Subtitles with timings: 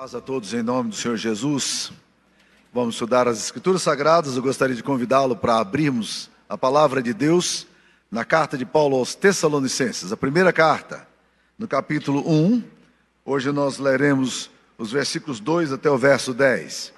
[0.00, 1.92] Paz a todos em nome do Senhor Jesus.
[2.72, 4.34] Vamos estudar as Escrituras Sagradas.
[4.34, 7.66] Eu gostaria de convidá-lo para abrirmos a palavra de Deus
[8.10, 11.06] na carta de Paulo aos Tessalonicenses, a primeira carta,
[11.58, 12.64] no capítulo 1.
[13.26, 16.94] Hoje nós leremos os versículos 2 até o verso 10.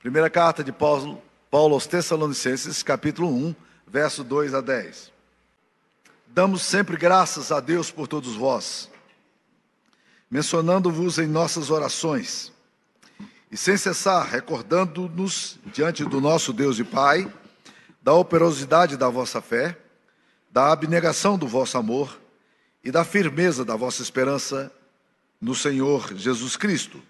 [0.00, 3.54] Primeira carta de Paulo, Paulo aos Tessalonicenses, capítulo 1,
[3.86, 5.12] verso 2 a 10.
[6.26, 8.90] Damos sempre graças a Deus por todos vós
[10.30, 12.52] mencionando-vos em nossas orações,
[13.50, 17.32] e sem cessar recordando-nos diante do nosso Deus e Pai,
[18.02, 19.78] da operosidade da vossa fé,
[20.50, 22.20] da abnegação do vosso amor
[22.82, 24.72] e da firmeza da vossa esperança
[25.40, 27.00] no Senhor Jesus Cristo,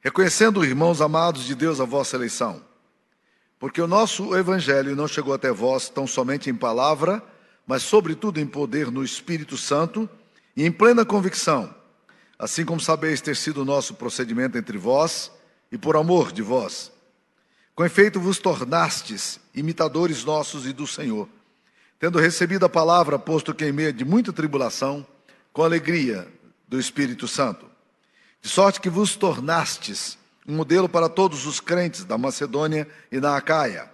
[0.00, 2.62] reconhecendo, irmãos amados de Deus, a vossa eleição,
[3.58, 7.22] porque o nosso evangelho não chegou até vós tão somente em palavra,
[7.66, 10.08] mas sobretudo em poder no Espírito Santo
[10.56, 11.77] e em plena convicção
[12.38, 15.32] assim como sabeis ter sido o nosso procedimento entre vós
[15.72, 16.92] e por amor de vós.
[17.74, 21.28] Com efeito vos tornastes imitadores nossos e do Senhor,
[21.98, 25.06] tendo recebido a palavra, posto que em meio de muita tribulação,
[25.52, 26.28] com alegria
[26.68, 27.66] do Espírito Santo.
[28.40, 33.36] De sorte que vos tornastes um modelo para todos os crentes da Macedônia e na
[33.36, 33.90] Acaia.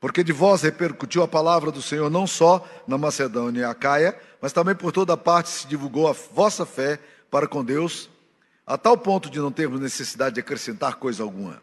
[0.00, 4.52] Porque de vós repercutiu a palavra do Senhor não só na Macedônia e Acaia, mas
[4.52, 6.98] também por toda parte se divulgou a vossa fé
[7.32, 8.10] para com Deus,
[8.66, 11.62] a tal ponto de não termos necessidade de acrescentar coisa alguma.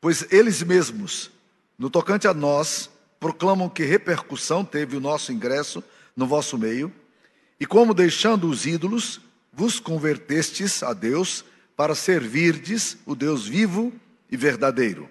[0.00, 1.28] Pois eles mesmos,
[1.76, 5.82] no tocante a nós, proclamam que repercussão teve o nosso ingresso
[6.14, 6.94] no vosso meio,
[7.58, 9.20] e como deixando os ídolos,
[9.52, 11.44] vos convertestes a Deus
[11.76, 13.92] para servirdes o Deus vivo
[14.30, 15.10] e verdadeiro,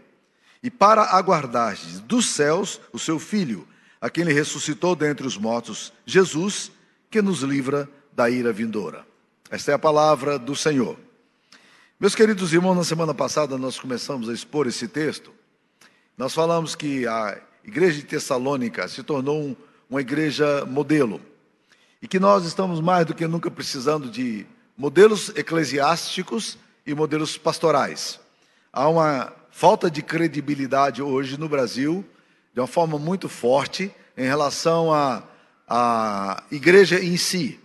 [0.64, 3.68] e para aguardardes dos céus o seu Filho,
[4.00, 6.72] a quem ele ressuscitou dentre os mortos, Jesus,
[7.12, 9.09] que nos livra da ira vindoura.
[9.52, 10.96] Esta é a palavra do Senhor.
[12.00, 15.34] Meus queridos irmãos, na semana passada nós começamos a expor esse texto.
[16.16, 19.56] Nós falamos que a igreja de Tessalônica se tornou um,
[19.90, 21.20] uma igreja modelo
[22.00, 24.46] e que nós estamos mais do que nunca precisando de
[24.78, 26.56] modelos eclesiásticos
[26.86, 28.20] e modelos pastorais.
[28.72, 32.06] Há uma falta de credibilidade hoje no Brasil,
[32.54, 35.24] de uma forma muito forte, em relação à,
[35.68, 37.60] à igreja em si.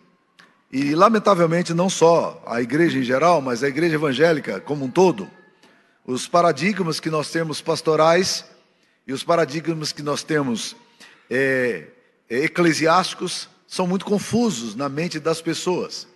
[0.75, 5.31] E, lamentavelmente, não só a igreja em geral, mas a igreja evangélica como um todo,
[6.05, 8.45] os paradigmas que nós temos pastorais
[9.07, 10.75] e os paradigmas que nós temos
[11.31, 11.87] é,
[12.29, 16.09] é, eclesiásticos são muito confusos na mente das pessoas.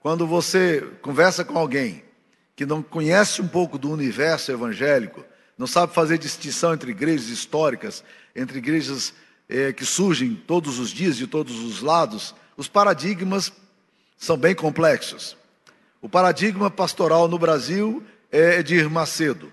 [0.00, 2.02] Quando você conversa com alguém
[2.56, 5.24] que não conhece um pouco do universo evangélico,
[5.56, 8.02] não sabe fazer distinção entre igrejas históricas,
[8.34, 9.14] entre igrejas
[9.48, 13.52] é, que surgem todos os dias, de todos os lados, os paradigmas
[14.16, 15.36] são bem complexos.
[16.00, 19.52] O paradigma pastoral no Brasil é Edir Macedo.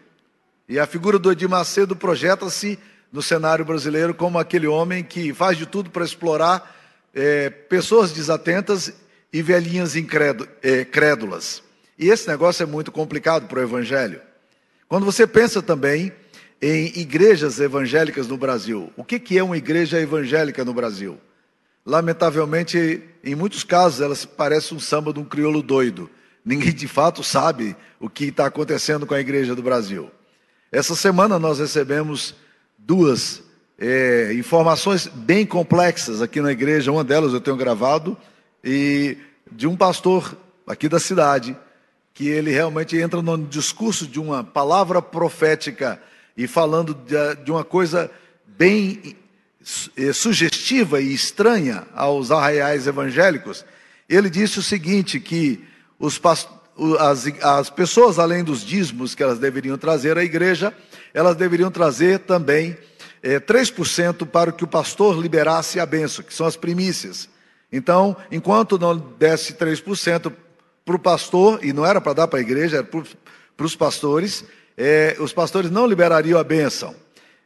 [0.67, 2.79] E a figura do Edir Macedo projeta-se
[3.11, 6.75] no cenário brasileiro como aquele homem que faz de tudo para explorar
[7.13, 8.93] é, pessoas desatentas
[9.31, 9.95] e velhinhas
[10.61, 11.61] é, crédulas.
[11.97, 14.21] E esse negócio é muito complicado para o Evangelho.
[14.87, 16.11] Quando você pensa também
[16.61, 21.19] em igrejas evangélicas no Brasil, o que, que é uma igreja evangélica no Brasil?
[21.85, 26.09] Lamentavelmente, em muitos casos, ela parece um samba de um crioulo doido.
[26.45, 30.09] Ninguém de fato sabe o que está acontecendo com a igreja do Brasil.
[30.71, 32.35] Essa semana nós recebemos
[32.77, 33.43] duas
[33.77, 36.91] é, informações bem complexas aqui na igreja.
[36.91, 38.17] Uma delas eu tenho gravado,
[38.63, 39.17] e
[39.51, 41.55] de um pastor aqui da cidade,
[42.13, 46.01] que ele realmente entra no discurso de uma palavra profética
[46.37, 48.09] e falando de, de uma coisa
[48.45, 49.15] bem
[50.13, 53.65] sugestiva e estranha aos arraiais evangélicos,
[54.09, 55.63] ele disse o seguinte: que
[55.99, 56.19] os
[56.99, 60.73] as, as pessoas, além dos dízimos que elas deveriam trazer à igreja,
[61.13, 62.75] elas deveriam trazer também
[63.21, 67.29] é, eh, 3% para que o pastor liberasse a benção, que são as primícias.
[67.71, 70.31] Então, enquanto não desse 3%
[70.85, 74.43] para o pastor, e não era para dar para a igreja, era para os pastores,
[74.77, 76.95] é, os pastores não liberariam a bênção.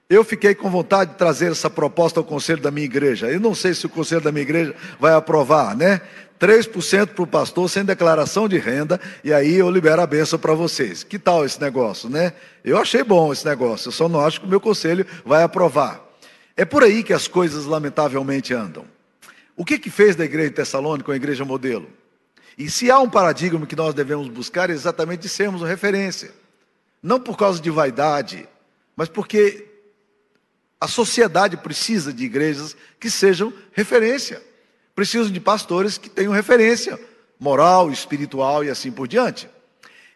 [0.09, 3.29] Eu fiquei com vontade de trazer essa proposta ao conselho da minha igreja.
[3.29, 5.99] Eu não sei se o conselho da minha igreja vai aprovar, né?
[6.39, 10.53] 3% para o pastor sem declaração de renda, e aí eu libero a benção para
[10.53, 11.03] vocês.
[11.03, 12.31] Que tal esse negócio, né?
[12.63, 16.01] Eu achei bom esse negócio, eu só não acho que o meu conselho vai aprovar.
[16.55, 18.85] É por aí que as coisas lamentavelmente andam.
[19.57, 21.89] O que que fez da igreja de Tessalônica a igreja modelo?
[22.57, 26.31] E se há um paradigma que nós devemos buscar, é exatamente de sermos referência.
[27.03, 28.47] Não por causa de vaidade,
[28.95, 29.66] mas porque
[30.79, 34.41] a sociedade precisa de igrejas que sejam referência.
[34.95, 36.99] Precisa de pastores que tenham referência
[37.39, 39.49] moral, espiritual e assim por diante.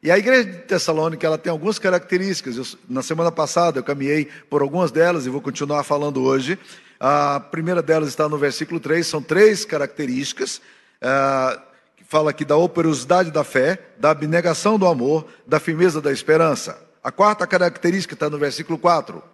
[0.03, 2.57] E a igreja de Tessalônica ela tem algumas características.
[2.57, 6.57] Eu, na semana passada eu caminhei por algumas delas e vou continuar falando hoje.
[6.99, 10.61] A primeira delas está no versículo 3, são três características.
[11.01, 11.61] Uh,
[11.97, 16.79] que fala aqui da operosidade da fé, da abnegação do amor, da firmeza da esperança.
[17.03, 19.30] A quarta característica está no versículo 4.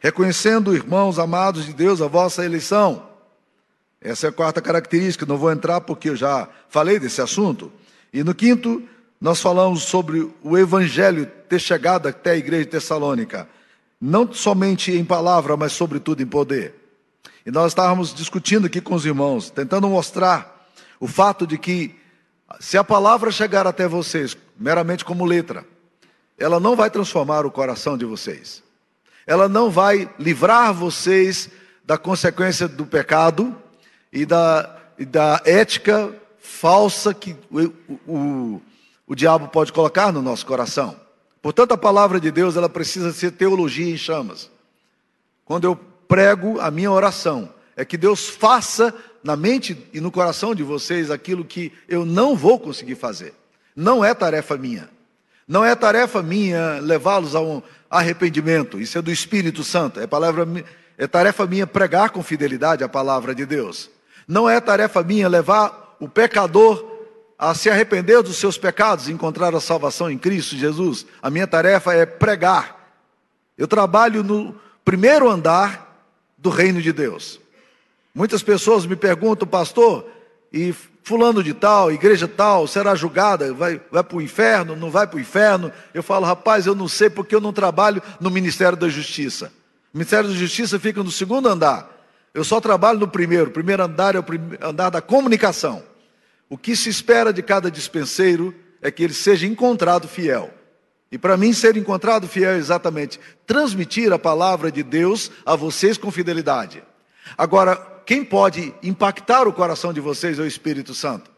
[0.00, 3.08] Reconhecendo, irmãos amados de Deus, a vossa eleição.
[4.00, 7.72] Essa é a quarta característica, não vou entrar porque eu já falei desse assunto.
[8.12, 8.82] E no quinto,
[9.20, 13.48] nós falamos sobre o evangelho ter chegado até a igreja de Tessalônica,
[14.00, 16.74] não somente em palavra, mas sobretudo em poder.
[17.44, 20.68] E nós estávamos discutindo aqui com os irmãos, tentando mostrar
[21.00, 21.94] o fato de que
[22.60, 25.64] se a palavra chegar até vocês meramente como letra,
[26.38, 28.62] ela não vai transformar o coração de vocês.
[29.26, 31.50] Ela não vai livrar vocês
[31.84, 33.54] da consequência do pecado
[34.12, 37.72] e da, e da ética falsa que o,
[38.06, 38.62] o,
[39.06, 40.96] o diabo pode colocar no nosso coração.
[41.42, 44.50] Portanto, a palavra de Deus, ela precisa ser teologia em chamas.
[45.44, 45.76] Quando eu
[46.08, 51.10] prego a minha oração, é que Deus faça na mente e no coração de vocês
[51.10, 53.34] aquilo que eu não vou conseguir fazer.
[53.74, 54.88] Não é tarefa minha.
[55.46, 58.80] Não é tarefa minha levá-los a um arrependimento.
[58.80, 60.00] Isso é do Espírito Santo.
[60.00, 60.46] É, palavra,
[60.98, 63.90] é tarefa minha pregar com fidelidade a palavra de Deus.
[64.26, 66.94] Não é tarefa minha levar o pecador
[67.38, 71.06] a se arrepender dos seus pecados e encontrar a salvação em Cristo Jesus.
[71.22, 72.76] A minha tarefa é pregar.
[73.56, 74.54] Eu trabalho no
[74.84, 76.04] primeiro andar
[76.38, 77.40] do reino de Deus.
[78.14, 80.06] Muitas pessoas me perguntam, pastor,
[80.52, 80.74] e
[81.06, 85.18] fulano de tal, igreja tal, será julgada, vai, vai para o inferno, não vai para
[85.18, 85.70] o inferno?
[85.94, 89.52] Eu falo, rapaz, eu não sei porque eu não trabalho no Ministério da Justiça.
[89.94, 91.88] O Ministério da Justiça fica no segundo andar.
[92.34, 93.50] Eu só trabalho no primeiro.
[93.50, 94.24] O primeiro andar é o
[94.60, 95.80] andar da comunicação.
[96.50, 98.52] O que se espera de cada dispenseiro
[98.82, 100.50] é que ele seja encontrado fiel.
[101.12, 105.96] E para mim, ser encontrado fiel é exatamente transmitir a palavra de Deus a vocês
[105.96, 106.82] com fidelidade.
[107.38, 111.28] Agora, quem pode impactar o coração de vocês é o Espírito Santo.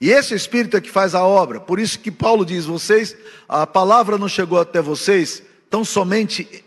[0.00, 1.60] E esse Espírito é que faz a obra.
[1.60, 3.16] Por isso que Paulo diz: vocês,
[3.48, 6.64] a palavra não chegou até vocês tão somente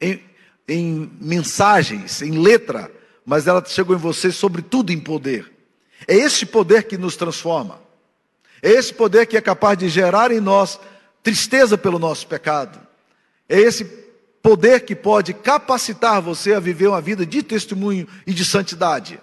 [0.00, 0.18] em,
[0.66, 2.90] em mensagens, em letra,
[3.24, 5.52] mas ela chegou em vocês, sobretudo em poder.
[6.08, 7.80] É esse poder que nos transforma.
[8.62, 10.80] É esse poder que é capaz de gerar em nós
[11.22, 12.80] tristeza pelo nosso pecado.
[13.46, 13.84] É esse
[14.44, 19.18] poder que pode capacitar você a viver uma vida de testemunho e de santidade.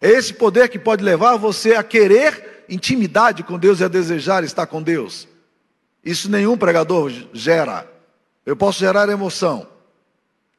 [0.00, 4.44] É esse poder que pode levar você a querer intimidade com Deus e a desejar
[4.44, 5.26] estar com Deus.
[6.04, 7.84] Isso nenhum pregador gera.
[8.46, 9.66] Eu posso gerar emoção,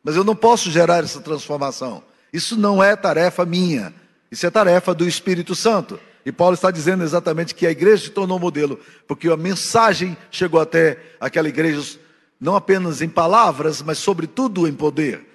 [0.04, 2.04] mas eu não posso gerar essa transformação.
[2.34, 3.94] Isso não é tarefa minha,
[4.30, 5.98] isso é tarefa do Espírito Santo.
[6.25, 8.78] E Paulo está dizendo exatamente que a igreja se tornou modelo,
[9.08, 11.98] porque a mensagem chegou até aquela igreja,
[12.42, 15.28] não apenas em palavras, mas sobretudo em poder.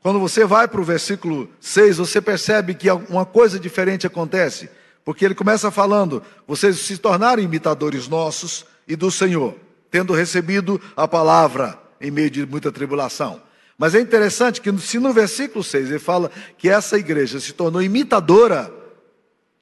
[0.00, 4.70] Quando você vai para o versículo 6, você percebe que uma coisa diferente acontece,
[5.04, 9.54] porque ele começa falando: vocês se tornaram imitadores nossos e do Senhor,
[9.90, 13.42] tendo recebido a palavra em meio de muita tribulação.
[13.76, 17.82] Mas é interessante que, se no versículo 6 ele fala que essa igreja se tornou
[17.82, 18.72] imitadora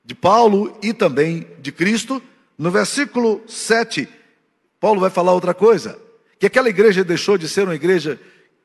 [0.05, 2.23] de Paulo e também de Cristo,
[2.57, 4.09] no versículo 7,
[4.79, 5.99] Paulo vai falar outra coisa:
[6.45, 8.21] que aquela igreja deixou de ser uma igreja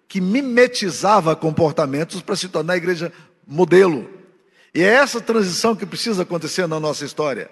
[0.05, 3.13] que mimetizava comportamentos para se tornar a igreja
[3.47, 4.09] modelo.
[4.75, 7.49] E é essa transição que precisa acontecer na nossa história.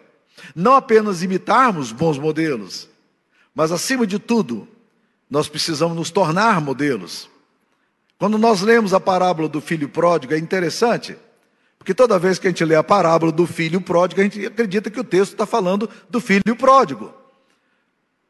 [0.54, 2.90] Não apenas imitarmos bons modelos,
[3.56, 4.68] mas acima de tudo,
[5.30, 7.30] nós precisamos nos tornar modelos.
[8.20, 11.16] Quando nós lemos a parábola do filho pródigo, é interessante,
[11.80, 14.90] porque toda vez que a gente lê a parábola do filho pródigo, a gente acredita
[14.90, 17.14] que o texto está falando do filho pródigo.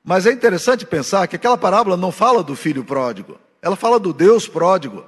[0.07, 4.13] Mas é interessante pensar que aquela parábola não fala do filho pródigo, ela fala do
[4.13, 5.03] Deus pródigo.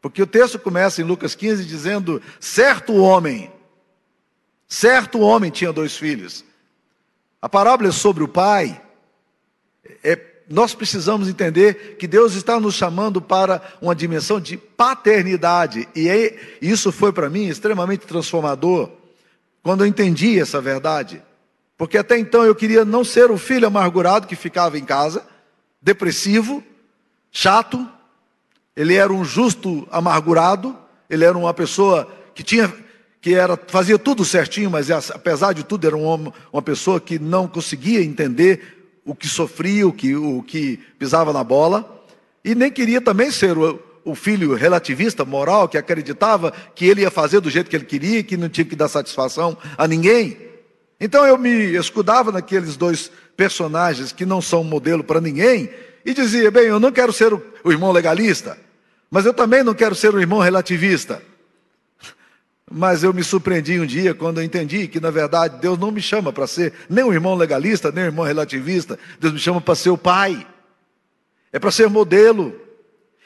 [0.00, 3.52] Porque o texto começa em Lucas 15 dizendo: certo homem,
[4.66, 6.42] certo homem tinha dois filhos.
[7.42, 8.80] A parábola é sobre o pai,
[10.02, 10.18] é
[10.48, 16.56] nós precisamos entender que Deus está nos chamando para uma dimensão de paternidade, e aí,
[16.62, 18.90] isso foi para mim extremamente transformador,
[19.62, 21.22] quando eu entendi essa verdade,
[21.80, 25.24] porque até então eu queria não ser o filho amargurado que ficava em casa,
[25.80, 26.62] depressivo,
[27.32, 27.88] chato,
[28.76, 30.76] ele era um justo amargurado,
[31.08, 32.70] ele era uma pessoa que tinha
[33.18, 37.18] que era, fazia tudo certinho, mas apesar de tudo era um homem, uma pessoa que
[37.18, 42.04] não conseguia entender o que sofria, o que, o que pisava na bola,
[42.44, 47.10] e nem queria também ser o, o filho relativista, moral, que acreditava que ele ia
[47.10, 50.49] fazer do jeito que ele queria, que não tinha que dar satisfação a ninguém.
[51.00, 55.70] Então eu me escudava naqueles dois personagens que não são modelo para ninguém
[56.04, 58.58] e dizia: bem, eu não quero ser o, irmão legalista,
[59.10, 61.22] mas eu também não quero ser o irmão relativista.
[62.72, 66.00] Mas eu me surpreendi um dia quando eu entendi que, na verdade, Deus não me
[66.00, 68.96] chama para ser nem um irmão legalista, nem um irmão relativista.
[69.18, 70.46] Deus me chama para ser o pai.
[71.52, 72.54] É para ser modelo.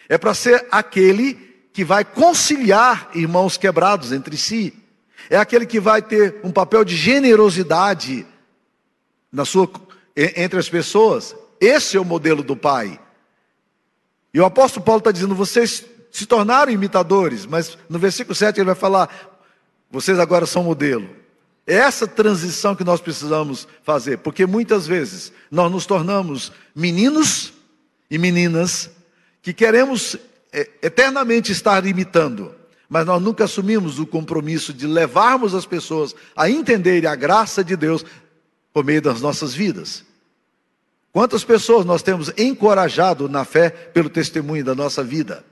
[0.08, 1.34] É para ser aquele
[1.74, 4.72] que vai conciliar irmãos quebrados entre si.
[5.30, 8.26] É aquele que vai ter um papel de generosidade
[9.32, 9.70] na sua,
[10.16, 11.34] entre as pessoas.
[11.60, 13.00] Esse é o modelo do pai.
[14.32, 18.66] E o apóstolo Paulo está dizendo: vocês se tornaram imitadores, mas no versículo 7 ele
[18.66, 19.08] vai falar:
[19.90, 21.08] vocês agora são modelo.
[21.66, 27.54] É essa transição que nós precisamos fazer, porque muitas vezes nós nos tornamos meninos
[28.10, 28.90] e meninas
[29.40, 30.16] que queremos
[30.52, 32.54] é, eternamente estar imitando,
[32.88, 37.76] mas nós nunca assumimos o compromisso de levarmos as pessoas a entenderem a graça de
[37.76, 38.04] Deus
[38.72, 40.04] por meio das nossas vidas.
[41.12, 45.44] Quantas pessoas nós temos encorajado na fé pelo testemunho da nossa vida?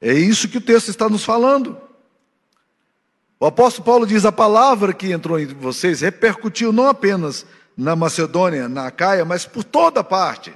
[0.00, 1.78] É isso que o texto está nos falando.
[3.38, 8.68] O apóstolo Paulo diz: a palavra que entrou em vocês repercutiu não apenas na Macedônia,
[8.68, 10.52] na Acaia, mas por toda parte.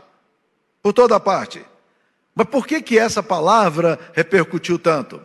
[0.82, 1.64] Por toda parte.
[2.34, 5.22] Mas por que, que essa palavra repercutiu tanto?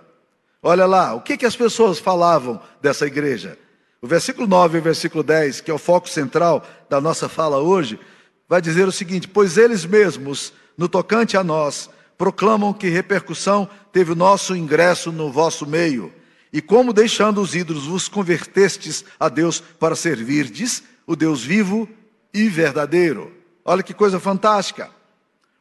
[0.62, 3.58] Olha lá, o que, que as pessoas falavam dessa igreja?
[4.02, 7.60] O versículo 9 e o versículo 10, que é o foco central da nossa fala
[7.60, 8.00] hoje,
[8.48, 14.12] vai dizer o seguinte: Pois eles mesmos, no tocante a nós, proclamam que repercussão teve
[14.12, 16.14] o nosso ingresso no vosso meio
[16.52, 21.88] e como deixando os ídolos vos convertestes a Deus para servirdes o Deus vivo
[22.34, 23.32] e verdadeiro.
[23.64, 24.90] Olha que coisa fantástica.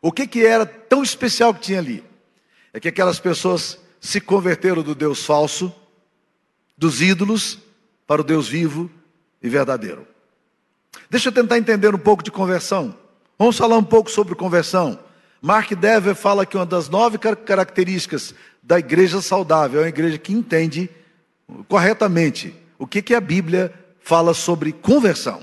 [0.00, 2.05] O que, que era tão especial que tinha ali?
[2.73, 5.73] É que aquelas pessoas se converteram do Deus falso,
[6.76, 7.59] dos ídolos,
[8.07, 8.90] para o Deus vivo
[9.43, 10.07] e verdadeiro.
[11.11, 12.95] Deixa eu tentar entender um pouco de conversão.
[13.38, 14.99] Vamos falar um pouco sobre conversão.
[15.40, 20.33] Mark Dever fala que uma das nove características da igreja saudável é uma igreja que
[20.33, 20.90] entende
[21.69, 25.43] corretamente o que, que a Bíblia fala sobre conversão.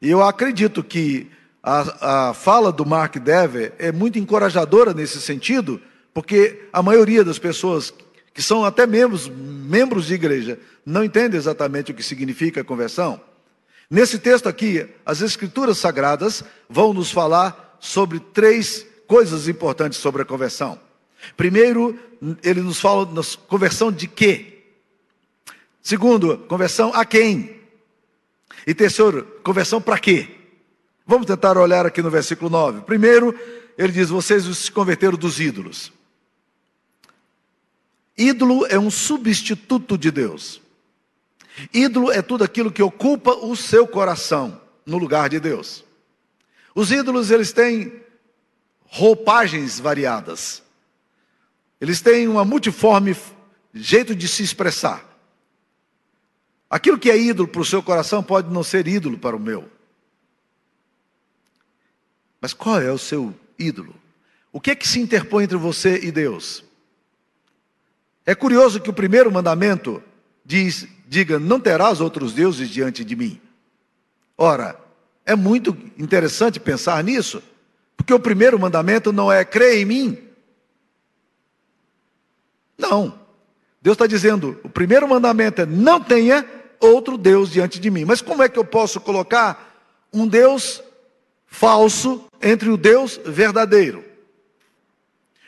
[0.00, 1.30] E eu acredito que
[1.62, 5.80] a, a fala do Mark Dever é muito encorajadora nesse sentido,
[6.20, 7.94] porque a maioria das pessoas
[8.34, 13.18] que são até membros, membros de igreja não entende exatamente o que significa conversão.
[13.88, 20.26] Nesse texto aqui, as escrituras sagradas vão nos falar sobre três coisas importantes sobre a
[20.26, 20.78] conversão.
[21.38, 21.98] Primeiro,
[22.42, 24.58] ele nos fala da conversão de quê?
[25.80, 27.56] Segundo, conversão a quem?
[28.66, 30.28] E terceiro, conversão para quê?
[31.06, 32.82] Vamos tentar olhar aqui no versículo 9.
[32.82, 33.34] Primeiro,
[33.78, 35.90] ele diz: Vocês se converteram dos ídolos.
[38.20, 40.60] Ídolo é um substituto de Deus.
[41.72, 45.82] Ídolo é tudo aquilo que ocupa o seu coração no lugar de Deus.
[46.74, 48.04] Os ídolos, eles têm
[48.84, 50.62] roupagens variadas.
[51.80, 53.16] Eles têm uma multiforme
[53.72, 55.02] jeito de se expressar.
[56.68, 59.66] Aquilo que é ídolo para o seu coração pode não ser ídolo para o meu.
[62.38, 63.94] Mas qual é o seu ídolo?
[64.52, 66.68] O que é que se interpõe entre você e Deus?
[68.30, 70.00] É curioso que o primeiro mandamento
[70.44, 73.40] diz: diga, não terás outros deuses diante de mim.
[74.38, 74.78] Ora,
[75.26, 77.42] é muito interessante pensar nisso,
[77.96, 80.18] porque o primeiro mandamento não é crê em mim.
[82.78, 83.18] Não.
[83.82, 86.46] Deus está dizendo, o primeiro mandamento é não tenha
[86.78, 88.04] outro Deus diante de mim.
[88.04, 89.74] Mas como é que eu posso colocar
[90.12, 90.80] um Deus
[91.48, 94.04] falso entre o Deus verdadeiro?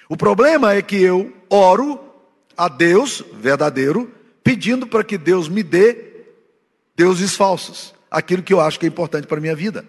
[0.09, 2.12] O problema é que eu oro
[2.57, 4.11] a Deus verdadeiro,
[4.43, 6.13] pedindo para que Deus me dê
[6.97, 9.85] deuses falsos aquilo que eu acho que é importante para a minha vida.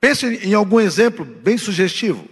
[0.00, 2.26] Pense em algum exemplo bem sugestivo.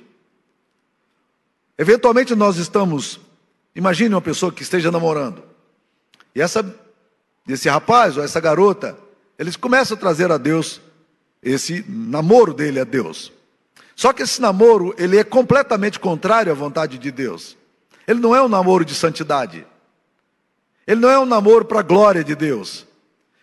[1.77, 3.21] Eventualmente nós estamos,
[3.77, 5.43] imagine uma pessoa que esteja namorando,
[6.35, 6.65] e essa,
[7.47, 8.99] esse rapaz ou essa garota,
[9.38, 10.81] eles começam a trazer a Deus
[11.43, 13.33] esse namoro dele a Deus.
[13.95, 17.57] Só que esse namoro, ele é completamente contrário à vontade de Deus.
[18.09, 19.67] Ele não é um namoro de santidade.
[20.87, 22.87] Ele não é um namoro para a glória de Deus.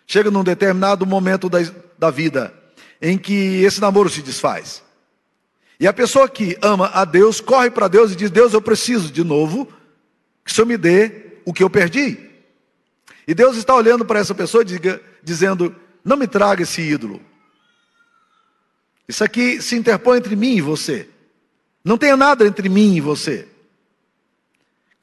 [0.08, 1.60] Chega num determinado momento da,
[2.00, 2.52] da vida
[3.00, 4.84] em que esse namoro se desfaz.
[5.80, 9.12] E a pessoa que ama a Deus corre para Deus e diz: Deus, eu preciso
[9.12, 9.68] de novo
[10.44, 12.18] que o Senhor me dê o que eu perdi.
[13.28, 17.22] E Deus está olhando para essa pessoa diga, dizendo: Não me traga esse ídolo.
[19.08, 21.08] Isso aqui se interpõe entre mim e você.
[21.84, 23.48] Não tenha nada entre mim e você.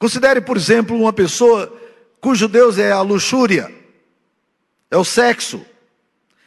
[0.03, 1.73] Considere, por exemplo, uma pessoa
[2.19, 3.73] cujo Deus é a luxúria
[4.91, 5.65] é o sexo.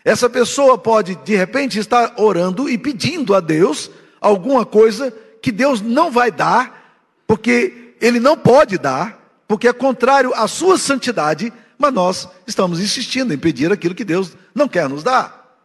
[0.05, 5.11] Essa pessoa pode, de repente, estar orando e pedindo a Deus alguma coisa
[5.41, 10.77] que Deus não vai dar, porque Ele não pode dar, porque é contrário à sua
[10.77, 15.57] santidade, mas nós estamos insistindo em pedir aquilo que Deus não quer nos dar.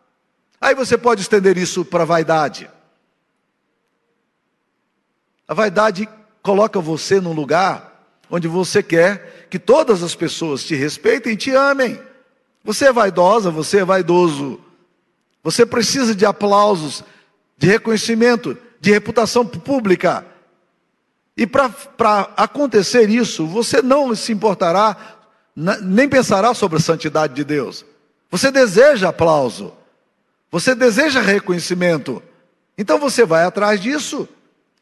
[0.61, 2.71] Aí você pode estender isso para a vaidade.
[5.45, 6.07] A vaidade
[6.41, 7.91] coloca você num lugar
[8.29, 11.99] onde você quer que todas as pessoas te respeitem e te amem.
[12.63, 14.59] Você é vaidosa, você é vaidoso.
[15.43, 17.03] Você precisa de aplausos,
[17.57, 20.25] de reconhecimento, de reputação pública.
[21.35, 24.95] E para acontecer isso, você não se importará,
[25.81, 27.85] nem pensará sobre a santidade de Deus.
[28.29, 29.73] Você deseja aplauso,
[30.49, 32.21] você deseja reconhecimento.
[32.77, 34.27] Então você vai atrás disso.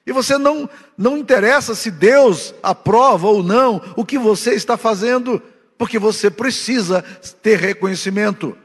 [0.09, 5.39] E você não, não interessa se Deus aprova ou não o que você está fazendo,
[5.77, 7.03] porque você precisa
[7.43, 8.57] ter reconhecimento.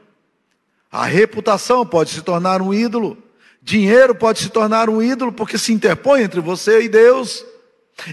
[0.91, 3.15] A reputação pode se tornar um ídolo,
[3.61, 7.45] dinheiro pode se tornar um ídolo, porque se interpõe entre você e Deus.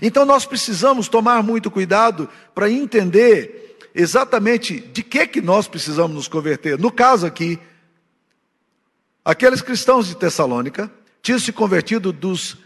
[0.03, 6.29] Então nós precisamos tomar muito cuidado para entender exatamente de que que nós precisamos nos
[6.29, 6.79] converter.
[6.79, 7.59] No caso aqui,
[9.25, 10.91] aqueles cristãos de Tessalônica
[11.23, 12.59] tinham se convertido dos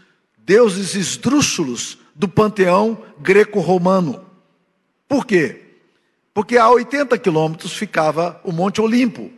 [0.47, 4.25] deuses esdrúxulos do panteão greco-romano.
[5.05, 5.73] Por quê?
[6.33, 9.29] Porque a 80 quilômetros ficava o Monte Olimpo,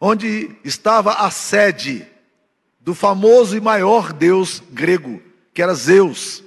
[0.00, 2.06] onde estava a sede
[2.80, 5.20] do famoso e maior deus grego,
[5.52, 6.42] que era Zeus.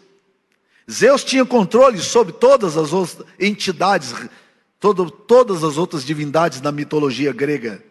[0.89, 4.12] Zeus tinha controle sobre todas as outras entidades,
[4.79, 7.84] todo, todas as outras divindades da mitologia grega.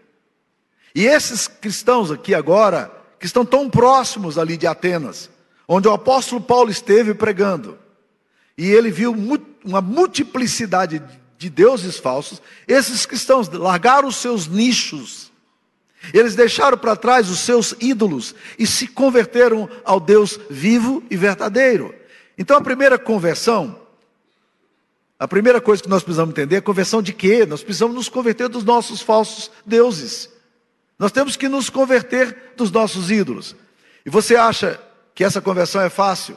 [0.93, 2.90] E esses cristãos aqui agora,
[3.21, 5.31] que estão tão próximos ali de Atenas,
[5.69, 7.79] onde o apóstolo Paulo esteve pregando,
[8.57, 9.15] e ele viu
[9.65, 11.02] uma multiplicidade
[11.39, 15.31] de deuses falsos, esses cristãos largaram os seus nichos,
[16.13, 21.95] eles deixaram para trás os seus ídolos e se converteram ao Deus vivo e verdadeiro.
[22.39, 23.81] Então a primeira conversão,
[25.19, 27.45] a primeira coisa que nós precisamos entender é conversão de quê?
[27.45, 30.31] Nós precisamos nos converter dos nossos falsos deuses.
[30.99, 33.57] Nós temos que nos converter dos nossos ídolos.
[34.05, 34.81] E você acha
[35.17, 36.37] que essa conversão é fácil?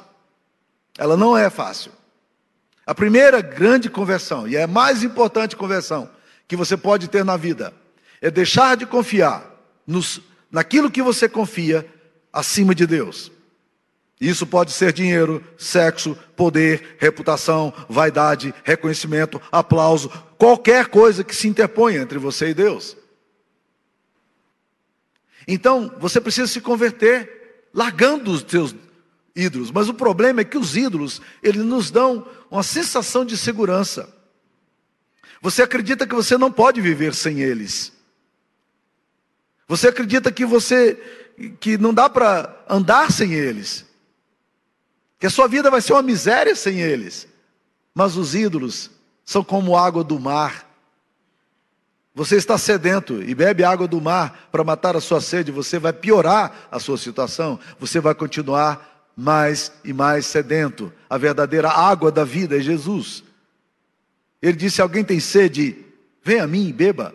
[0.98, 1.92] Ela não é fácil.
[2.88, 6.10] A primeira grande conversão, e é a mais importante conversão
[6.48, 7.74] que você pode ter na vida,
[8.22, 9.46] é deixar de confiar
[9.86, 11.86] nos, naquilo que você confia
[12.32, 13.30] acima de Deus.
[14.20, 22.00] Isso pode ser dinheiro, sexo, poder, reputação, vaidade, reconhecimento, aplauso, qualquer coisa que se interponha
[22.00, 22.96] entre você e Deus.
[25.46, 27.39] Então, você precisa se converter,
[27.74, 28.76] largando os seus
[29.36, 29.72] ídolos.
[29.72, 34.14] Mas o problema é que os ídolos, eles nos dão uma sensação de segurança.
[35.42, 37.94] Você acredita que você não pode viver sem eles.
[39.68, 40.96] Você acredita que você
[41.60, 43.86] que não dá para andar sem eles
[45.20, 47.28] que a sua vida vai ser uma miséria sem eles.
[47.94, 48.90] Mas os ídolos
[49.26, 50.69] são como água do mar.
[52.14, 55.94] Você está sedento e bebe água do mar para matar a sua sede, você vai
[55.94, 60.92] piorar a sua situação, você vai continuar mais e mais sedento.
[61.10, 63.24] A verdadeira água da vida é Jesus.
[64.42, 65.86] Ele disse: Alguém tem sede,
[66.24, 67.14] vem a mim e beba.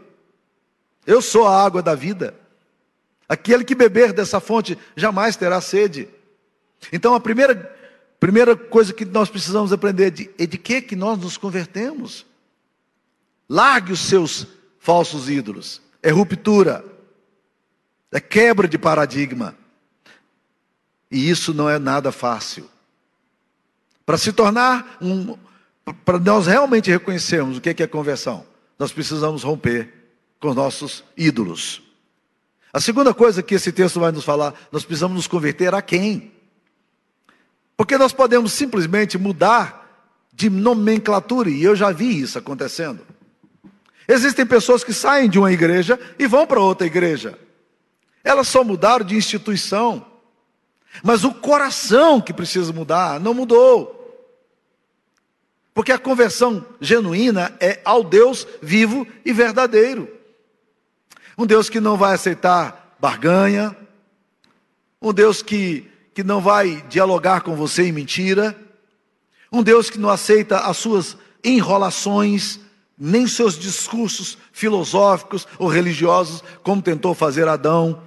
[1.07, 2.35] Eu sou a água da vida.
[3.29, 6.09] Aquele que beber dessa fonte jamais terá sede.
[6.93, 7.75] Então a primeira
[8.25, 12.25] Primeira coisa que nós precisamos aprender de, é de que que nós nos convertemos.
[13.47, 14.47] Largue os seus
[14.85, 15.81] falsos ídolos.
[16.03, 16.85] É ruptura.
[18.13, 19.57] É quebra de paradigma.
[21.11, 22.69] E isso não é nada fácil.
[24.05, 25.37] Para se tornar um.
[26.05, 28.47] Para nós realmente reconhecermos o que é conversão,
[28.79, 29.93] nós precisamos romper
[30.39, 31.83] com os nossos ídolos.
[32.73, 36.33] A segunda coisa que esse texto vai nos falar, nós precisamos nos converter a quem?
[37.77, 43.14] Porque nós podemos simplesmente mudar de nomenclatura, e eu já vi isso acontecendo.
[44.07, 47.39] Existem pessoas que saem de uma igreja e vão para outra igreja.
[48.23, 50.07] Elas só mudaram de instituição.
[51.03, 54.01] Mas o coração que precisa mudar não mudou.
[55.73, 60.09] Porque a conversão genuína é ao Deus vivo e verdadeiro.
[61.37, 63.77] Um Deus que não vai aceitar barganha,
[65.03, 68.57] um Deus que que não vai dialogar com você em mentira,
[69.51, 72.61] um Deus que não aceita as suas enrolações,
[72.99, 78.03] nem seus discursos filosóficos ou religiosos, como tentou fazer Adão,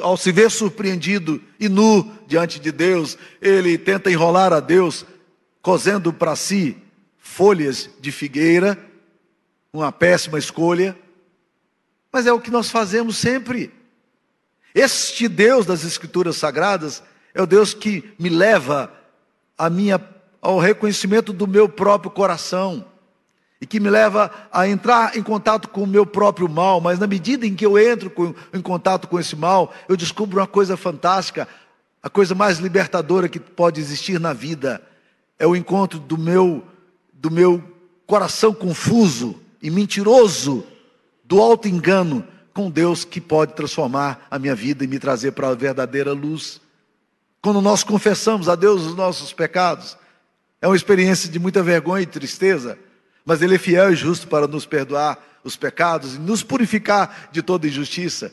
[0.00, 5.06] ao se ver surpreendido e nu diante de Deus, ele tenta enrolar a Deus,
[5.62, 6.76] cozendo para si
[7.18, 8.78] folhas de figueira,
[9.72, 10.96] uma péssima escolha.
[12.12, 13.72] Mas é o que nós fazemos sempre.
[14.74, 17.02] Este Deus das Escrituras Sagradas
[17.34, 18.92] é o Deus que me leva
[19.72, 20.00] minha,
[20.40, 22.84] ao reconhecimento do meu próprio coração
[23.60, 27.06] e que me leva a entrar em contato com o meu próprio mal, mas na
[27.06, 30.76] medida em que eu entro com, em contato com esse mal, eu descubro uma coisa
[30.76, 31.48] fantástica,
[32.02, 34.82] a coisa mais libertadora que pode existir na vida
[35.38, 36.62] é o encontro do meu
[37.12, 37.62] do meu
[38.06, 40.64] coração confuso e mentiroso
[41.24, 45.48] do alto engano com Deus que pode transformar a minha vida e me trazer para
[45.48, 46.60] a verdadeira luz.
[47.42, 49.96] Quando nós confessamos a Deus os nossos pecados,
[50.60, 52.78] é uma experiência de muita vergonha e tristeza,
[53.26, 57.42] mas Ele é fiel e justo para nos perdoar os pecados e nos purificar de
[57.42, 58.32] toda injustiça.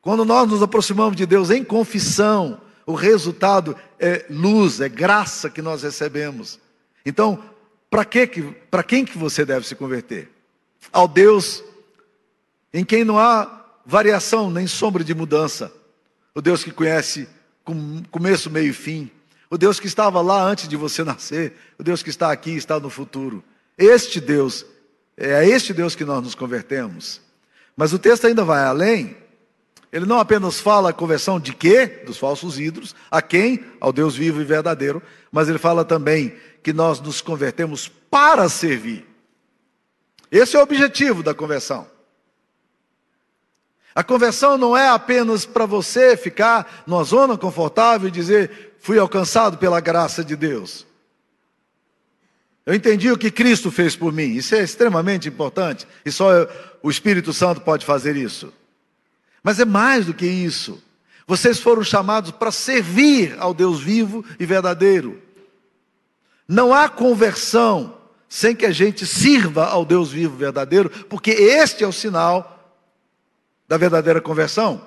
[0.00, 5.60] Quando nós nos aproximamos de Deus em confissão, o resultado é luz, é graça que
[5.60, 6.58] nós recebemos.
[7.04, 7.42] Então,
[7.90, 8.26] para que,
[8.70, 10.30] para quem que você deve se converter?
[10.92, 11.62] Ao Deus
[12.72, 15.72] em quem não há variação nem sombra de mudança.
[16.34, 17.28] O Deus que conhece
[18.10, 19.10] começo, meio e fim.
[19.50, 21.54] O Deus que estava lá antes de você nascer.
[21.78, 23.42] O Deus que está aqui e está no futuro.
[23.76, 24.64] Este Deus,
[25.16, 27.20] é a este Deus que nós nos convertemos.
[27.76, 29.16] Mas o texto ainda vai além.
[29.92, 32.02] Ele não apenas fala a conversão de quê?
[32.06, 32.94] Dos falsos ídolos.
[33.10, 33.64] A quem?
[33.80, 35.02] Ao Deus vivo e verdadeiro.
[35.30, 39.06] Mas ele fala também que nós nos convertemos para servir.
[40.30, 41.86] Esse é o objetivo da conversão.
[43.94, 49.56] A conversão não é apenas para você ficar numa zona confortável e dizer, fui alcançado
[49.56, 50.86] pela graça de Deus.
[52.66, 54.34] Eu entendi o que Cristo fez por mim.
[54.34, 55.86] Isso é extremamente importante.
[56.04, 56.28] E só
[56.82, 58.52] o Espírito Santo pode fazer isso.
[59.40, 60.82] Mas é mais do que isso.
[61.28, 65.22] Vocês foram chamados para servir ao Deus vivo e verdadeiro.
[66.48, 67.96] Não há conversão
[68.28, 72.74] sem que a gente sirva ao Deus vivo e verdadeiro, porque este é o sinal
[73.68, 74.82] da verdadeira conversão.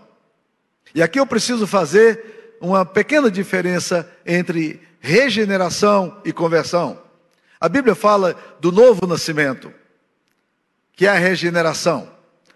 [0.94, 7.09] E aqui eu preciso fazer uma pequena diferença entre regeneração e conversão.
[7.60, 9.74] A Bíblia fala do novo nascimento,
[10.93, 12.10] que é a regeneração.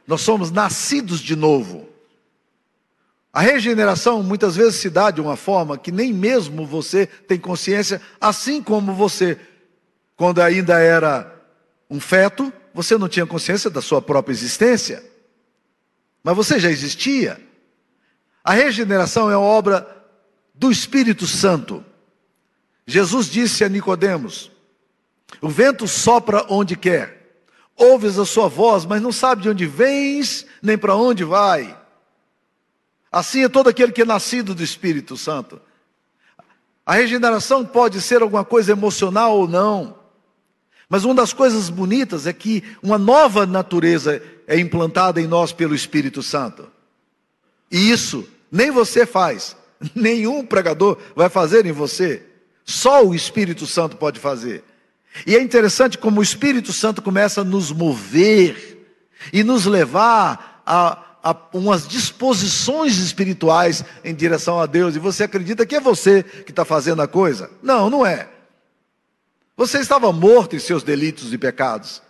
[0.08, 1.89] Nós somos nascidos de novo.
[3.32, 8.02] A regeneração muitas vezes se dá de uma forma que nem mesmo você tem consciência,
[8.22, 9.39] assim como você,
[10.16, 11.34] quando ainda era
[11.89, 15.04] um feto, você não tinha consciência da sua própria existência,
[16.24, 17.42] mas você já existia.
[18.44, 20.06] A regeneração é uma obra
[20.54, 21.84] do Espírito Santo.
[22.86, 24.52] Jesus disse a Nicodemos:
[25.41, 27.41] o vento sopra onde quer.
[27.76, 31.78] Ouves a sua voz, mas não sabe de onde vens, nem para onde vai.
[33.12, 35.62] Assim é todo aquele que é nascido do Espírito Santo.
[36.86, 39.98] A regeneração pode ser alguma coisa emocional ou não.
[40.89, 45.74] Mas uma das coisas bonitas é que uma nova natureza é implantada em nós pelo
[45.74, 46.67] Espírito Santo.
[47.72, 49.56] E isso nem você faz,
[49.96, 52.24] nenhum pregador vai fazer em você.
[52.65, 54.63] Só o Espírito Santo pode fazer.
[55.26, 58.86] E é interessante como o Espírito Santo começa a nos mover
[59.32, 64.95] e nos levar a, a umas disposições espirituais em direção a Deus.
[64.95, 67.49] E você acredita que é você que está fazendo a coisa?
[67.62, 68.28] Não, não é.
[69.56, 72.02] Você estava morto em seus delitos e pecados.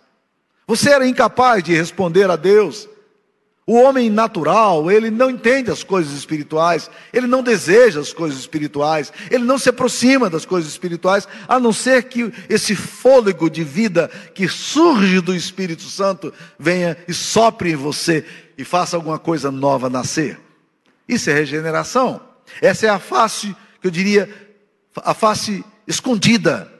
[0.66, 2.88] Você era incapaz de responder a Deus.
[3.66, 9.10] O homem natural, ele não entende as coisas espirituais, ele não deseja as coisas espirituais,
[9.30, 14.08] ele não se aproxima das coisas espirituais, a não ser que esse fôlego de vida
[14.34, 18.26] que surge do Espírito Santo venha e sopre em você
[18.58, 20.38] e faça alguma coisa nova nascer.
[21.08, 22.20] Isso é regeneração.
[22.60, 24.28] Essa é a face, que eu diria,
[24.96, 26.70] a face escondida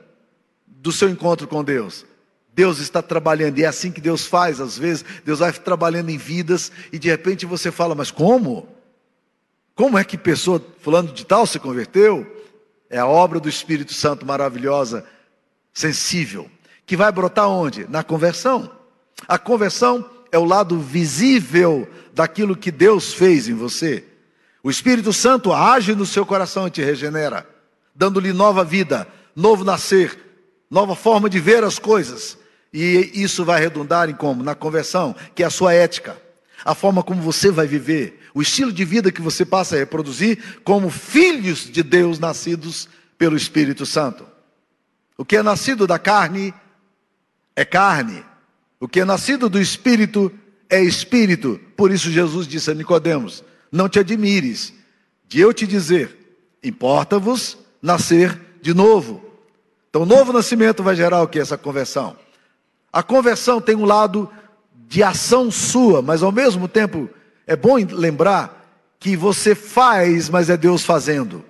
[0.66, 2.05] do seu encontro com Deus.
[2.55, 6.17] Deus está trabalhando, e é assim que Deus faz, às vezes, Deus vai trabalhando em
[6.17, 8.69] vidas, e de repente você fala, mas como?
[9.75, 12.25] Como é que pessoa, fulano de tal, se converteu?
[12.88, 15.05] É a obra do Espírito Santo maravilhosa,
[15.73, 16.49] sensível,
[16.87, 17.88] que vai brotar onde?
[17.88, 18.71] Na conversão.
[19.27, 24.05] A conversão é o lado visível daquilo que Deus fez em você.
[24.62, 27.45] O Espírito Santo age no seu coração e te regenera,
[27.93, 30.17] dando-lhe nova vida, novo nascer,
[30.71, 32.43] nova forma de ver as coisas.
[32.74, 34.42] E isso vai redundar em como?
[34.42, 36.20] Na conversão, que é a sua ética,
[36.64, 40.60] a forma como você vai viver, o estilo de vida que você passa a reproduzir
[40.64, 44.26] como filhos de Deus nascidos pelo Espírito Santo.
[45.16, 46.52] O que é nascido da carne
[47.54, 48.24] é carne,
[48.80, 50.32] o que é nascido do espírito
[50.68, 51.60] é espírito.
[51.76, 54.74] Por isso Jesus disse a Nicodemos: Não te admires
[55.28, 59.24] de eu te dizer, importa-vos nascer de novo.
[59.88, 61.38] Então, o novo nascimento vai gerar o que?
[61.38, 62.23] Essa conversão.
[62.94, 64.30] A conversão tem um lado
[64.87, 67.11] de ação sua, mas ao mesmo tempo
[67.44, 71.44] é bom lembrar que você faz, mas é Deus fazendo.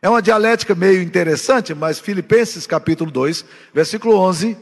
[0.00, 3.44] É uma dialética meio interessante, mas Filipenses capítulo 2,
[3.74, 4.56] versículo 11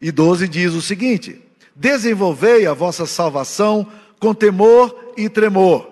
[0.00, 1.42] e 12 diz o seguinte:
[1.76, 3.86] Desenvolvei a vossa salvação
[4.18, 5.90] com temor e tremor.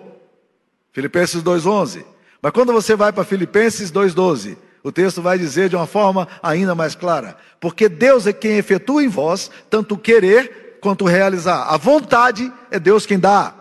[0.91, 2.03] Filipenses 2:11.
[2.41, 6.73] Mas quando você vai para Filipenses 2:12, o texto vai dizer de uma forma ainda
[6.73, 11.73] mais clara: porque Deus é quem efetua em vós tanto o querer quanto o realizar.
[11.73, 13.53] A vontade é Deus quem dá.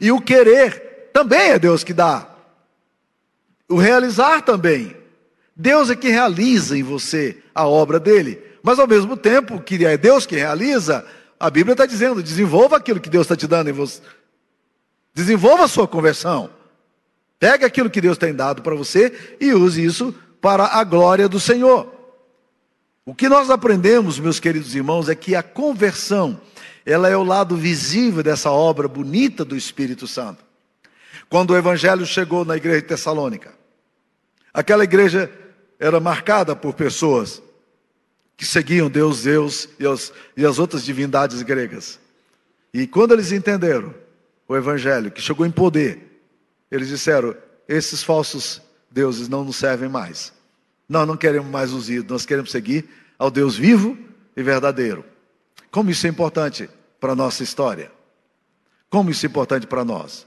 [0.00, 2.28] E o querer também é Deus que dá.
[3.68, 4.96] O realizar também.
[5.54, 8.42] Deus é que realiza em você a obra dele.
[8.62, 11.04] Mas ao mesmo tempo que é Deus que realiza,
[11.38, 14.00] a Bíblia está dizendo: desenvolva aquilo que Deus está te dando em você.
[15.14, 16.50] Desenvolva a sua conversão.
[17.40, 21.40] Pegue aquilo que Deus tem dado para você e use isso para a glória do
[21.40, 21.92] Senhor.
[23.04, 26.40] O que nós aprendemos, meus queridos irmãos, é que a conversão,
[26.86, 30.50] ela é o lado visível dessa obra bonita do Espírito Santo
[31.30, 33.54] quando o evangelho chegou na igreja de Tessalônica.
[34.52, 35.30] Aquela igreja
[35.78, 37.40] era marcada por pessoas
[38.36, 42.00] que seguiam Deus, Zeus e as, e as outras divindades gregas.
[42.74, 43.94] E quando eles entenderam
[44.48, 46.09] o evangelho, que chegou em poder,
[46.70, 47.34] eles disseram:
[47.68, 50.32] esses falsos deuses não nos servem mais.
[50.88, 53.96] Nós não queremos mais os ídolos, nós queremos seguir ao Deus vivo
[54.36, 55.04] e verdadeiro.
[55.70, 57.92] Como isso é importante para a nossa história?
[58.88, 60.26] Como isso é importante para nós?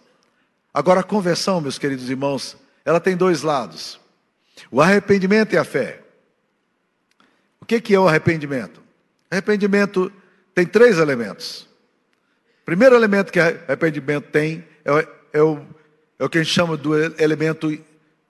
[0.73, 3.99] Agora, a conversão, meus queridos irmãos, ela tem dois lados:
[4.71, 6.01] o arrependimento e a fé.
[7.59, 8.81] O que é o arrependimento?
[9.29, 10.11] Arrependimento
[10.53, 11.67] tem três elementos.
[12.61, 14.99] O primeiro elemento que arrependimento tem é o,
[15.33, 15.65] é o,
[16.17, 17.77] é o que a gente chama do elemento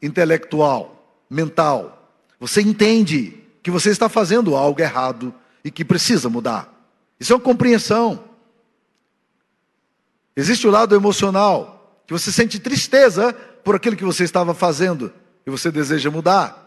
[0.02, 2.12] intelectual, mental.
[2.40, 6.70] Você entende que você está fazendo algo errado e que precisa mudar.
[7.20, 8.24] Isso é uma compreensão.
[10.36, 15.14] Existe o lado emocional que você sente tristeza por aquilo que você estava fazendo
[15.46, 16.64] e você deseja mudar.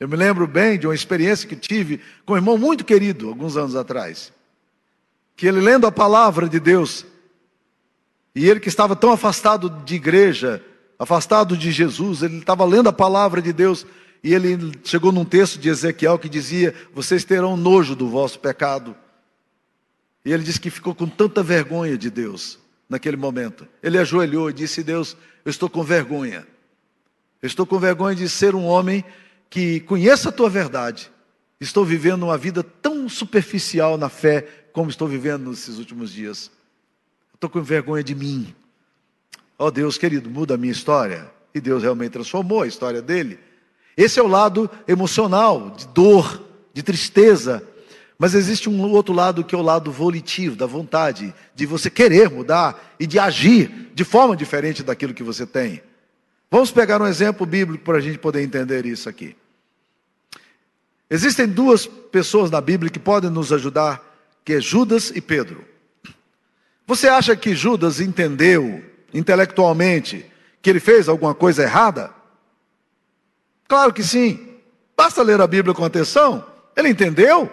[0.00, 3.56] Eu me lembro bem de uma experiência que tive com um irmão muito querido, alguns
[3.56, 4.32] anos atrás,
[5.36, 7.04] que ele lendo a palavra de Deus,
[8.34, 10.62] e ele que estava tão afastado de igreja,
[10.98, 13.86] afastado de Jesus, ele estava lendo a palavra de Deus,
[14.22, 18.96] e ele chegou num texto de Ezequiel que dizia: Vocês terão nojo do vosso pecado.
[20.24, 23.66] E ele disse que ficou com tanta vergonha de Deus, naquele momento.
[23.82, 26.46] Ele ajoelhou e disse: Deus, eu estou com vergonha.
[27.40, 29.04] Eu estou com vergonha de ser um homem
[29.48, 31.10] que conheça a tua verdade.
[31.60, 36.50] Estou vivendo uma vida tão superficial na fé como estou vivendo nesses últimos dias.
[37.38, 38.52] Estou com vergonha de mim.
[39.56, 41.30] Ó oh, Deus querido, muda a minha história.
[41.54, 43.38] E Deus realmente transformou a história dele.
[43.96, 46.42] Esse é o lado emocional, de dor,
[46.74, 47.62] de tristeza,
[48.18, 52.28] mas existe um outro lado que é o lado volitivo, da vontade, de você querer
[52.28, 55.80] mudar e de agir de forma diferente daquilo que você tem.
[56.50, 59.36] Vamos pegar um exemplo bíblico para a gente poder entender isso aqui.
[61.08, 64.04] Existem duas pessoas na Bíblia que podem nos ajudar,
[64.44, 65.64] que é Judas e Pedro.
[66.88, 68.82] Você acha que Judas entendeu
[69.14, 70.26] intelectualmente
[70.60, 72.10] que ele fez alguma coisa errada?
[73.68, 74.56] Claro que sim.
[74.96, 76.44] Basta ler a Bíblia com atenção.
[76.74, 77.48] Ele entendeu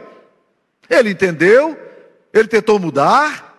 [0.89, 1.77] ele entendeu,
[2.33, 3.53] ele tentou mudar,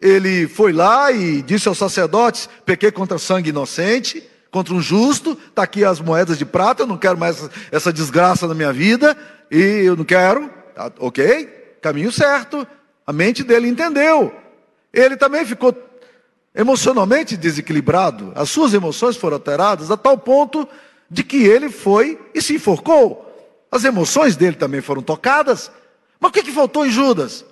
[0.00, 5.62] ele foi lá e disse aos sacerdotes: pequei contra sangue inocente, contra um justo, está
[5.62, 9.16] aqui as moedas de prata, eu não quero mais essa desgraça na minha vida,
[9.50, 11.46] e eu não quero, tá, ok,
[11.82, 12.66] caminho certo,
[13.06, 14.32] a mente dele entendeu.
[14.92, 15.76] Ele também ficou
[16.54, 20.68] emocionalmente desequilibrado, as suas emoções foram alteradas a tal ponto
[21.10, 23.24] de que ele foi e se enforcou.
[23.70, 25.70] As emoções dele também foram tocadas,
[26.18, 27.44] mas o que, que faltou em Judas?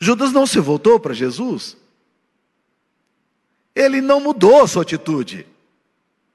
[0.00, 1.76] Judas não se voltou para Jesus.
[3.74, 5.46] Ele não mudou a sua atitude.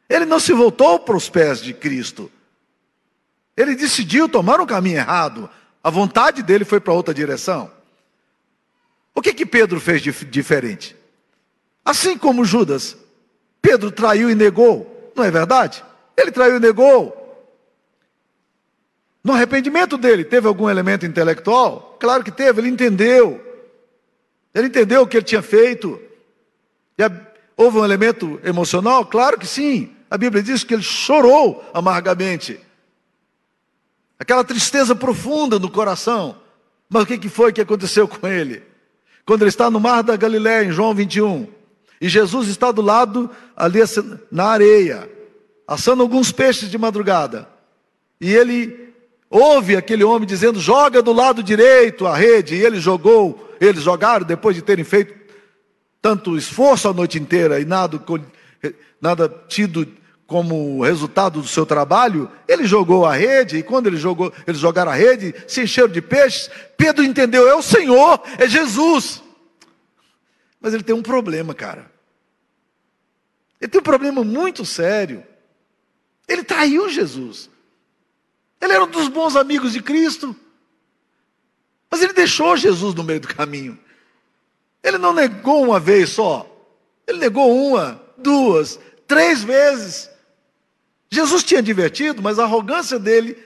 [0.09, 2.31] Ele não se voltou para os pés de Cristo.
[3.55, 5.49] Ele decidiu tomar um caminho errado.
[5.83, 7.71] A vontade dele foi para outra direção.
[9.15, 10.95] O que que Pedro fez diferente?
[11.85, 12.97] Assim como Judas,
[13.61, 15.83] Pedro traiu e negou, não é verdade?
[16.17, 17.19] Ele traiu e negou.
[19.23, 21.97] No arrependimento dele, teve algum elemento intelectual?
[21.99, 23.41] Claro que teve, ele entendeu.
[24.53, 25.99] Ele entendeu o que ele tinha feito.
[26.97, 27.03] E
[27.55, 29.05] houve um elemento emocional?
[29.05, 29.95] Claro que sim.
[30.11, 32.59] A Bíblia diz que ele chorou amargamente.
[34.19, 36.37] Aquela tristeza profunda no coração.
[36.89, 38.61] Mas o que foi que aconteceu com ele?
[39.25, 41.47] Quando ele está no mar da Galiléia, em João 21,
[41.99, 43.79] e Jesus está do lado, ali
[44.31, 45.09] na areia,
[45.67, 47.47] assando alguns peixes de madrugada,
[48.19, 48.83] e ele
[49.35, 54.25] Ouve aquele homem dizendo: joga do lado direito a rede, e ele jogou eles jogaram
[54.25, 55.13] depois de terem feito
[56.01, 57.99] tanto esforço a noite inteira e nada,
[59.01, 59.87] nada tido
[60.25, 64.91] como resultado do seu trabalho, ele jogou a rede, e quando ele jogou, eles jogaram
[64.91, 66.49] a rede, se encheram de peixes.
[66.77, 69.21] Pedro entendeu, é o Senhor, é Jesus.
[70.59, 71.91] Mas ele tem um problema, cara.
[73.59, 75.23] Ele tem um problema muito sério.
[76.27, 77.49] Ele traiu Jesus.
[78.61, 80.35] Ele era um dos bons amigos de Cristo.
[81.91, 83.77] Mas ele deixou Jesus no meio do caminho.
[84.81, 86.49] Ele não negou uma vez só.
[87.05, 90.09] Ele negou uma, duas, três vezes.
[91.13, 93.37] Jesus tinha divertido, mas a arrogância dele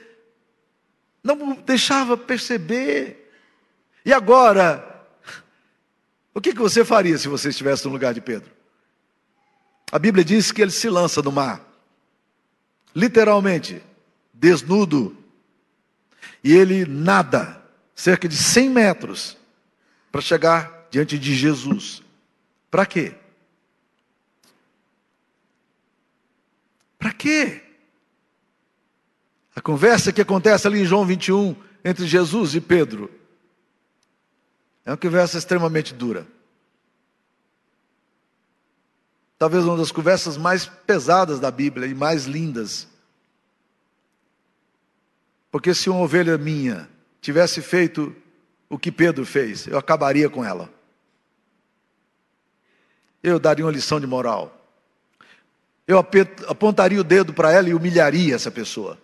[1.22, 3.30] não deixava perceber.
[4.04, 5.06] E agora,
[6.32, 8.50] o que, que você faria se você estivesse no lugar de Pedro?
[9.92, 11.62] A Bíblia diz que ele se lança no mar,
[12.94, 13.82] literalmente,
[14.32, 15.16] desnudo,
[16.42, 17.62] e ele nada
[17.94, 19.36] cerca de 100 metros
[20.10, 22.02] para chegar diante de Jesus.
[22.70, 23.14] Para quê?
[26.98, 27.62] Para quê?
[29.54, 33.10] A conversa que acontece ali em João 21 entre Jesus e Pedro
[34.84, 36.26] é uma conversa extremamente dura.
[39.38, 42.88] Talvez uma das conversas mais pesadas da Bíblia e mais lindas.
[45.50, 46.88] Porque se uma ovelha minha
[47.20, 48.14] tivesse feito
[48.68, 50.72] o que Pedro fez, eu acabaria com ela.
[53.22, 54.57] Eu daria uma lição de moral.
[55.88, 58.98] Eu apontaria o dedo para ela e humilharia essa pessoa.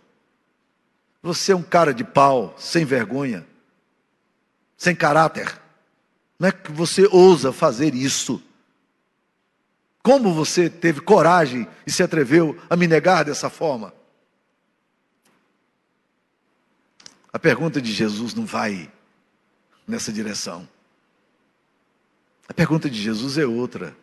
[1.23, 3.47] Você é um cara de pau, sem vergonha,
[4.77, 5.59] sem caráter.
[6.39, 8.43] Não é que você ousa fazer isso?
[10.03, 13.95] Como você teve coragem e se atreveu a me negar dessa forma?
[17.33, 18.93] A pergunta de Jesus não vai
[19.89, 20.69] nessa direção.
[22.47, 23.97] A pergunta de Jesus é outra.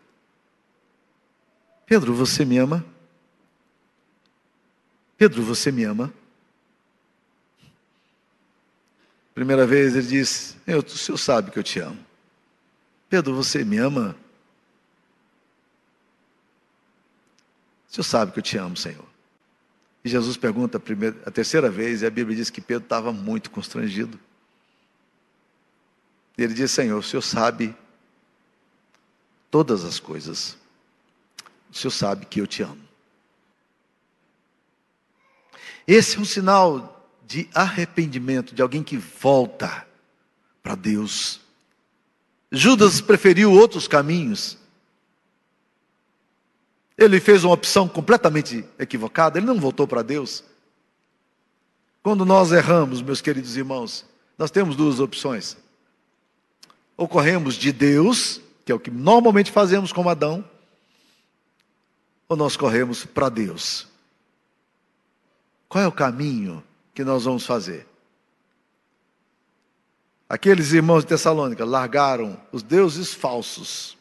[1.91, 2.86] Pedro, você me ama?
[5.17, 6.13] Pedro, você me ama?
[9.36, 11.99] Primeira vez ele disse: eu, O senhor sabe que eu te amo.
[13.10, 14.15] Pedro, você me ama?
[17.89, 19.06] O senhor sabe que eu te amo, Senhor.
[20.01, 23.12] E Jesus pergunta a, primeira, a terceira vez, e a Bíblia diz que Pedro estava
[23.12, 24.17] muito constrangido.
[26.38, 27.75] E ele diz: Senhor, o senhor sabe
[29.51, 30.61] todas as coisas
[31.71, 32.81] o Senhor sabe que eu te amo.
[35.88, 39.88] Esse é um sinal de arrependimento, de alguém que volta
[40.62, 41.39] para Deus.
[42.51, 44.57] Judas preferiu outros caminhos.
[46.97, 50.43] Ele fez uma opção completamente equivocada, ele não voltou para Deus.
[52.03, 54.05] Quando nós erramos, meus queridos irmãos,
[54.38, 55.55] nós temos duas opções.
[56.97, 60.43] Ou corremos de Deus, que é o que normalmente fazemos como Adão,
[62.31, 63.89] ou nós corremos para Deus?
[65.67, 66.63] Qual é o caminho
[66.93, 67.85] que nós vamos fazer?
[70.29, 73.97] Aqueles irmãos de Tessalônica largaram os deuses falsos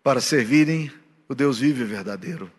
[0.00, 0.92] para servirem
[1.28, 2.52] o Deus vivo e verdadeiro.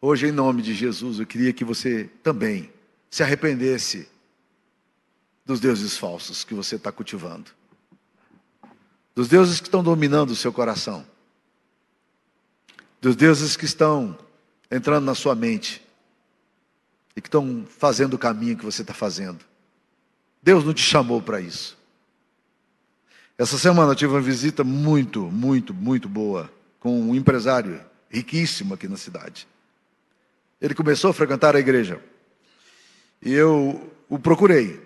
[0.00, 2.72] Hoje, em nome de Jesus, eu queria que você também
[3.10, 4.08] se arrependesse
[5.44, 7.50] dos deuses falsos que você está cultivando,
[9.16, 11.04] dos deuses que estão dominando o seu coração
[13.04, 14.16] dos deuses que estão
[14.70, 15.86] entrando na sua mente
[17.14, 19.44] e que estão fazendo o caminho que você está fazendo.
[20.42, 21.76] Deus não te chamou para isso.
[23.36, 28.88] Essa semana eu tive uma visita muito, muito, muito boa com um empresário riquíssimo aqui
[28.88, 29.46] na cidade.
[30.58, 32.00] Ele começou a frequentar a igreja
[33.20, 34.82] e eu o procurei.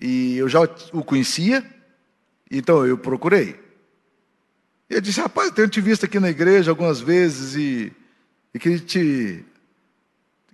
[0.00, 0.60] E eu já
[0.94, 1.62] o conhecia,
[2.50, 3.67] então eu procurei.
[4.88, 7.92] E ele disse, rapaz, eu tenho te visto aqui na igreja algumas vezes e,
[8.54, 9.44] e queria te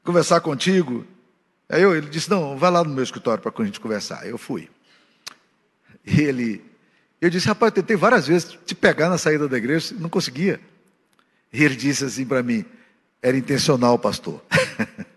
[0.02, 1.06] conversar contigo.
[1.68, 4.26] Aí eu, ele disse, não, vai lá no meu escritório para a gente conversar.
[4.26, 4.68] Eu fui.
[6.04, 6.64] E ele,
[7.20, 10.60] eu disse, rapaz, eu tentei várias vezes te pegar na saída da igreja, não conseguia.
[11.52, 12.64] E ele disse assim para mim,
[13.22, 14.42] era intencional, pastor.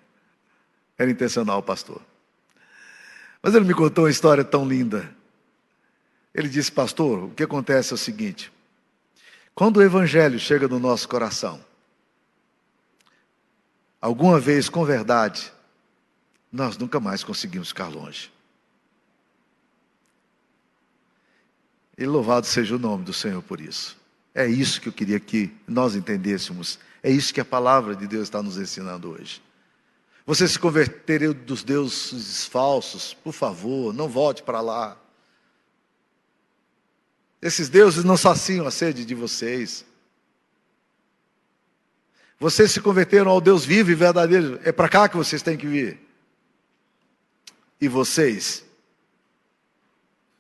[0.98, 2.02] era intencional, pastor.
[3.42, 5.10] Mas ele me contou uma história tão linda.
[6.34, 8.52] Ele disse, pastor, o que acontece é o seguinte:
[9.58, 11.60] quando o Evangelho chega no nosso coração,
[14.00, 15.52] alguma vez com verdade,
[16.52, 18.32] nós nunca mais conseguimos ficar longe.
[21.98, 23.98] E louvado seja o nome do Senhor por isso.
[24.32, 26.78] É isso que eu queria que nós entendêssemos.
[27.02, 29.42] É isso que a palavra de Deus está nos ensinando hoje.
[30.24, 34.96] Você se converteria dos deuses falsos, por favor, não volte para lá.
[37.42, 39.86] Esses deuses não saciam a sede de vocês.
[42.40, 44.60] Vocês se converteram ao Deus vivo e verdadeiro.
[44.64, 46.00] É para cá que vocês têm que vir.
[47.80, 48.66] E vocês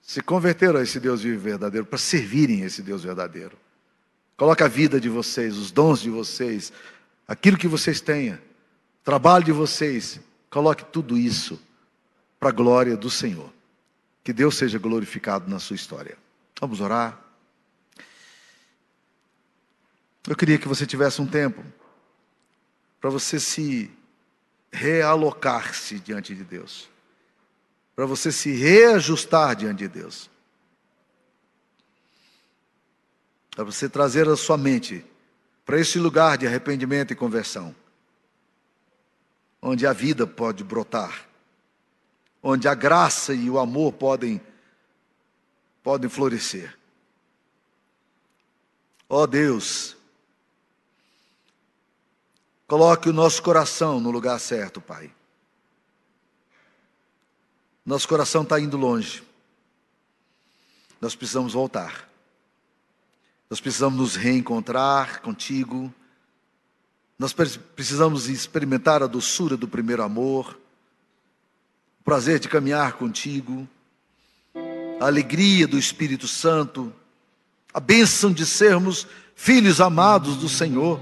[0.01, 3.57] se converteram a esse Deus vivo e verdadeiro para servirem esse Deus verdadeiro.
[4.35, 6.71] Coloque a vida de vocês, os dons de vocês,
[7.27, 8.37] aquilo que vocês tenham,
[9.03, 10.19] trabalho de vocês,
[10.49, 11.59] coloque tudo isso
[12.39, 13.51] para a glória do Senhor.
[14.23, 16.17] Que Deus seja glorificado na sua história.
[16.59, 17.19] Vamos orar.
[20.27, 21.63] Eu queria que você tivesse um tempo
[22.99, 23.91] para você se
[24.71, 26.89] realocar-se diante de Deus,
[27.95, 30.29] para você se reajustar diante de Deus,
[33.51, 35.05] para você trazer a sua mente
[35.65, 37.75] para esse lugar de arrependimento e conversão,
[39.61, 41.27] onde a vida pode brotar,
[42.41, 44.41] onde a graça e o amor podem
[45.87, 46.77] podem florescer.
[49.07, 49.95] Ó oh Deus,
[52.67, 55.09] Coloque o nosso coração no lugar certo, Pai.
[57.85, 59.23] Nosso coração está indo longe.
[60.99, 62.09] Nós precisamos voltar.
[63.49, 65.93] Nós precisamos nos reencontrar contigo.
[67.17, 70.59] Nós precisamos experimentar a doçura do primeiro amor,
[72.01, 73.65] o prazer de caminhar contigo,
[74.99, 76.91] a alegria do Espírito Santo,
[77.73, 80.99] a bênção de sermos filhos amados do Senhor.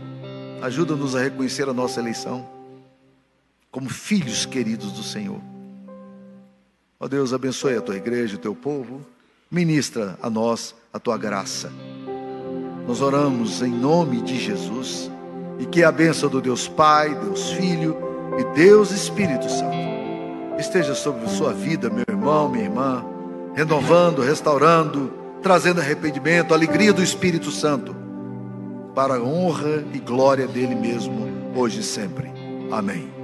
[0.62, 2.48] Ajuda-nos a reconhecer a nossa eleição
[3.72, 5.42] como filhos queridos do Senhor.
[7.00, 9.06] Ó Deus, abençoe a tua igreja, o teu povo.
[9.52, 11.72] Ministra a nós a tua graça.
[12.88, 15.12] Nós oramos em nome de Jesus
[15.60, 17.98] e que a bênção do Deus Pai, Deus Filho
[18.40, 19.76] e Deus Espírito Santo
[20.60, 23.06] esteja sobre sua vida, meu irmão, minha irmã,
[23.56, 27.96] renovando, restaurando, trazendo arrependimento, alegria do Espírito Santo
[28.94, 32.32] para a honra e glória dele mesmo, hoje e sempre.
[32.72, 33.15] Amém.